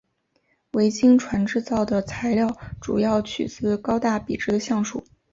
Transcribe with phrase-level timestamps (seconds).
[0.71, 5.05] 维京船制造的材料主要取自高大笔直的橡树。